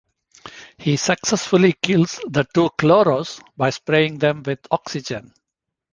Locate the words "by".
3.55-3.69